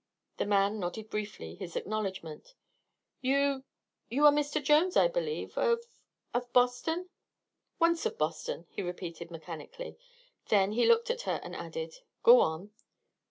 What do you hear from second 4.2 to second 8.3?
are Mr. Jones, I believe, of of Boston?" "Once of